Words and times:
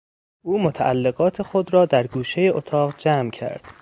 او 0.41 0.59
متعلقات 0.59 1.41
خود 1.41 1.73
را 1.73 1.85
در 1.85 2.07
گوشهی 2.07 2.49
اتاق 2.49 2.97
جمع 2.97 3.29
کرد. 3.29 3.65